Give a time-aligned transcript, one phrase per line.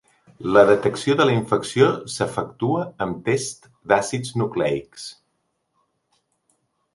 [0.53, 5.07] La detecció de la infecció s’efectua amb tests d’àcids nucleics.